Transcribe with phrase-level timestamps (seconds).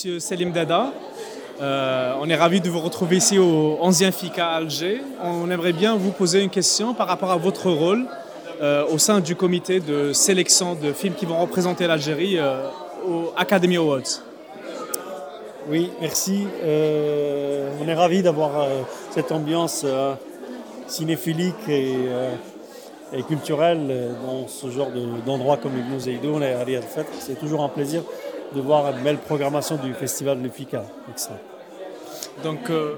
[0.00, 0.94] Monsieur Selim Dada.
[1.60, 5.02] Euh, on est ravi de vous retrouver ici au 11e FICA Alger.
[5.22, 8.06] On aimerait bien vous poser une question par rapport à votre rôle
[8.62, 12.62] euh, au sein du comité de sélection de films qui vont représenter l'Algérie euh,
[13.06, 14.22] au Academy Awards.
[15.68, 16.46] Oui, merci.
[16.62, 18.52] on est ravi d'avoir
[19.10, 19.84] cette ambiance
[20.86, 24.88] cinéphilique et, culturelle dans ce genre
[25.26, 26.30] d'endroit comme Ibn Zaydou.
[26.36, 26.64] On est à
[27.18, 28.02] C'est toujours un plaisir
[28.54, 30.84] de voir une belle programmation du festival de FICA.
[32.42, 32.96] Donc, euh,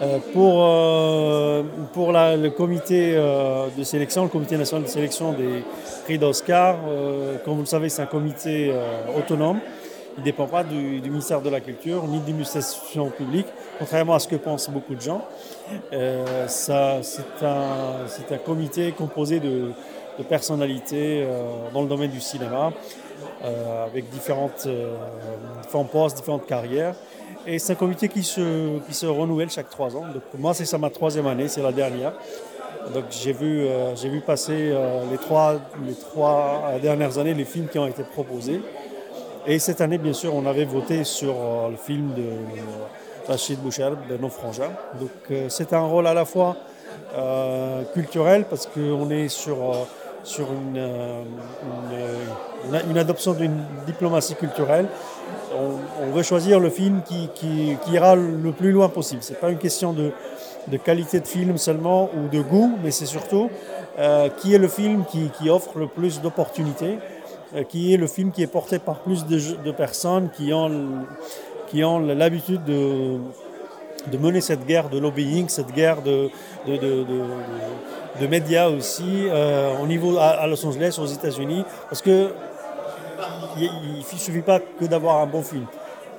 [0.00, 5.64] euh, pour, euh, pour le comité de sélection, le comité national de sélection des
[6.04, 6.78] prix d'Oscar,
[7.44, 8.72] comme vous le savez, c'est un comité
[9.16, 9.58] autonome.
[10.16, 13.46] Il ne dépend pas du, ministère de la Culture ni de l'administration publique,
[13.78, 15.22] contrairement à ce que pensent beaucoup de gens.
[15.90, 17.00] c'est un,
[18.30, 19.72] un, comité composé de,
[20.18, 21.26] de personnalités
[21.72, 22.72] dans le domaine du cinéma,
[23.84, 24.68] avec différentes,
[25.62, 26.94] différents postes, différentes carrières.
[27.46, 30.04] Et c'est un comité qui se, qui se renouvelle chaque trois ans.
[30.12, 32.12] Donc, moi, c'est ça ma troisième année, c'est la dernière.
[32.94, 35.54] Donc j'ai vu, euh, vu passer euh, les, trois,
[35.86, 38.60] les trois dernières années les films qui ont été proposés.
[39.46, 42.24] Et cette année, bien sûr, on avait voté sur euh, le film de
[43.28, 44.72] Rachid Boucherb, de Nos Frangins.
[45.00, 45.10] Donc
[45.48, 46.56] c'est un rôle à la fois
[47.94, 49.56] culturel parce qu'on est sur
[50.26, 50.82] sur une,
[52.90, 54.86] une, adoption d'une diplomatie culturelle.
[56.02, 59.22] On, veut choisir le film qui, qui, ira le plus loin possible.
[59.22, 60.10] Ce n'est pas une question de,
[60.66, 63.48] de, qualité de film seulement ou de goût, mais c'est surtout
[63.98, 66.98] euh, qui est le film qui, qui offre le plus d'opportunités,
[67.54, 71.06] euh, qui est le film qui est porté par plus de, de personnes qui ont,
[71.68, 73.18] qui ont l'habitude de,
[74.10, 76.30] de mener cette guerre de lobbying, cette guerre de,
[78.28, 82.30] médias aussi euh, au niveau à, Los Angeles, aux États-Unis, parce que
[83.58, 85.66] il ne suffit pas que d'avoir un bon film.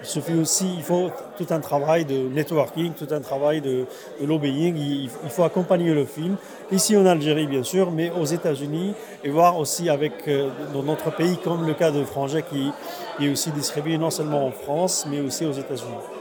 [0.00, 3.86] Il suffit aussi, faut tout un travail de networking, tout un travail de,
[4.22, 4.76] lobbying.
[4.76, 6.36] Il, faut accompagner le film.
[6.70, 8.94] Ici en Algérie, bien sûr, mais aux États-Unis
[9.24, 12.70] et voir aussi avec euh, dans notre pays, comme le cas de Frangé qui,
[13.16, 16.15] qui est aussi distribué non seulement en France, mais aussi aux États-Unis.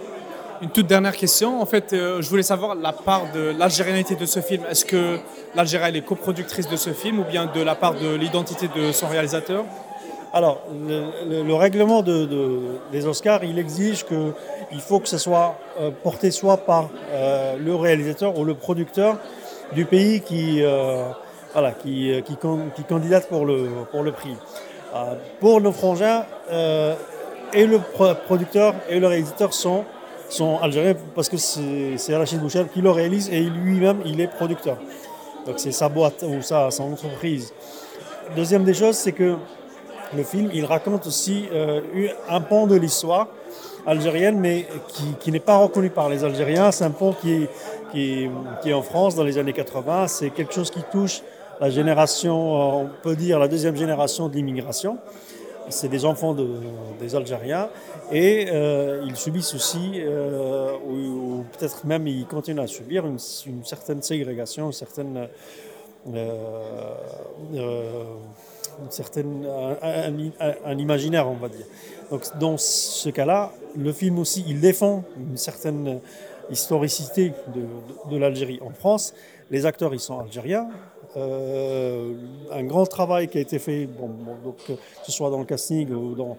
[0.61, 1.61] Une toute dernière question.
[1.61, 4.63] En fait, euh, je voulais savoir la part de l'algérianité de ce film.
[4.69, 5.19] Est-ce que
[5.53, 9.07] l'Algérie est coproductrice de ce film ou bien de la part de l'identité de son
[9.07, 9.65] réalisateur?
[10.33, 16.57] Alors, le, règlement des Oscars, il exige qu'il faut que ce soit euh, porté soit
[16.57, 19.17] par euh, le réalisateur ou le producteur
[19.73, 20.61] du pays qui,
[21.53, 22.21] voilà, qui,
[22.87, 24.35] candidate pour le, pour le prix.
[25.39, 26.23] pour nos frangins,
[27.53, 27.79] et le
[28.25, 29.85] producteur et le réalisateur sont
[30.29, 34.77] sont algériens parce que c'est Rachid Boucher qui le réalise et lui-même il est producteur.
[35.45, 37.53] Donc c'est sa boîte ou sa, son entreprise.
[38.35, 39.35] Deuxième des choses, c'est que
[40.15, 41.81] le film il raconte aussi euh,
[42.29, 43.27] un pan de l'histoire
[43.85, 46.71] algérienne mais qui, qui n'est pas reconnu par les Algériens.
[46.71, 47.47] C'est un pan qui
[47.91, 48.29] qui,
[48.61, 50.07] qui est en France dans les années 80.
[50.07, 51.21] C'est quelque chose qui touche
[51.61, 54.97] la génération, on peut dire la deuxième génération de l'immigration
[55.69, 56.35] c'est des enfants
[56.99, 57.69] des Algériens
[58.11, 63.19] et euh, ils subissent aussi, euh, ou, peut-être même ils continuent à subir une,
[63.63, 65.27] certaine ségrégation, une certaine,
[66.13, 66.83] euh,
[67.53, 69.47] une certaine
[69.81, 71.65] un, imaginaire, on va dire.
[72.11, 75.99] Donc dans ce cas-là, le film aussi, il défend une certaine
[76.51, 77.33] historicité
[78.11, 79.13] de, l'Algérie en France.
[79.51, 80.69] Les acteurs, ils sont algériens,
[81.15, 86.15] un grand travail qui a été fait, donc, que ce soit dans le casting ou
[86.15, 86.37] dans.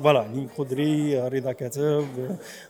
[0.00, 2.04] voilà, Nick Rodri, Reda Katev.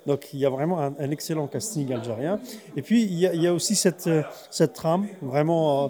[0.07, 2.39] Donc il y a vraiment un, excellent casting algérien.
[2.77, 4.09] Et puis il y a, aussi cette,
[4.51, 5.85] cette trame, vraiment.
[5.85, 5.89] Euh,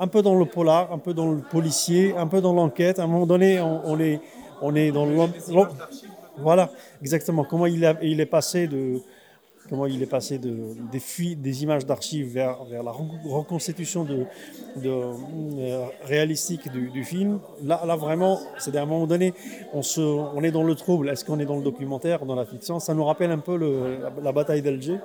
[0.00, 2.98] un peu dans le polar, un peu dans le policier, un peu dans l'enquête.
[2.98, 4.18] À un moment donné, on, est,
[4.62, 5.14] on est dans le.
[6.38, 6.70] Voilà,
[7.02, 7.44] exactement.
[7.44, 9.02] Comment il est passé de,
[9.68, 10.56] comment il est passé de,
[10.90, 14.06] des, des images d'archives vers, la reconstitution
[14.84, 17.40] euh, réalistique du, film.
[17.62, 19.34] Là, là vraiment, c'est à un moment donné,
[19.72, 21.08] on, est dans le trouble.
[21.10, 22.80] Est-ce qu'on est dans le documentaire, dans la fiction?
[22.80, 23.56] Ça nous rappelle un peu
[24.22, 24.98] la, bataille d'Alger.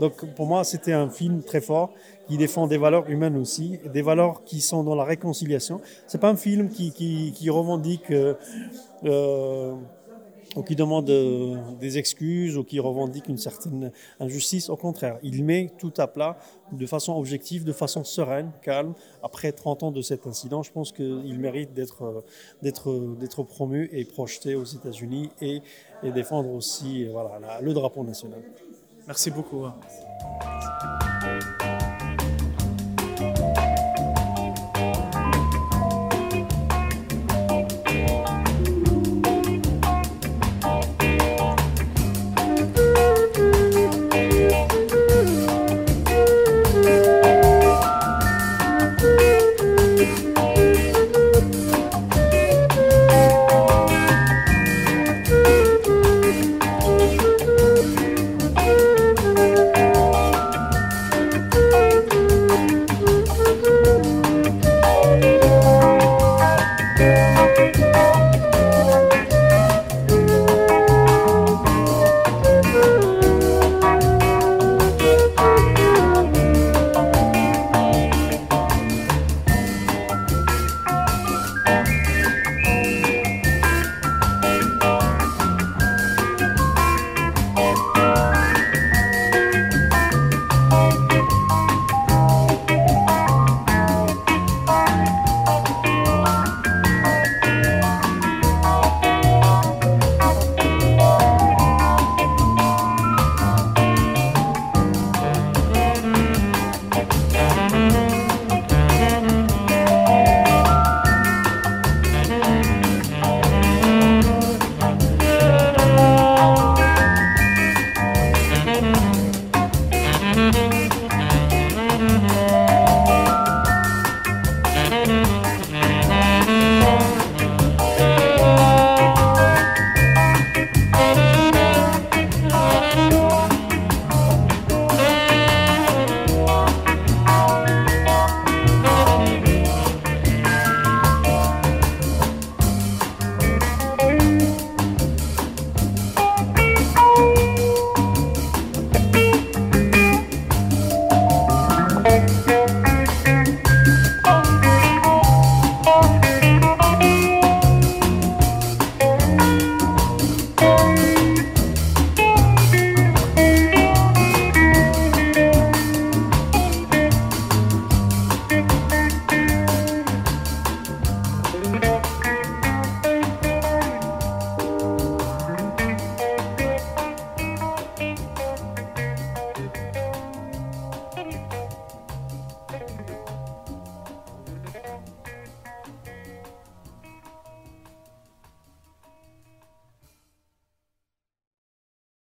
[0.00, 1.92] Donc pour moi, c'était un film très fort
[2.26, 5.80] qui défend des valeurs humaines aussi, des valeurs qui sont dans la réconciliation.
[6.06, 8.34] C'est pas un film qui revendique euh,
[9.04, 9.74] euh
[10.56, 14.68] ou qui demande euh, des excuses ou qui revendique une certaine injustice.
[14.68, 16.38] Au contraire, il met tout à plat
[16.72, 18.94] de façon objective, de façon sereine, calme.
[19.22, 22.20] Après 30 ans de cet incident, je pense qu'il mérite d'être, euh,
[22.62, 25.62] d'être, d'être promu et projeté aux États-Unis et,
[26.14, 27.08] défendre aussi
[27.62, 28.42] le drapeau national.
[29.06, 29.64] Merci beaucoup.
[29.64, 29.74] Hein.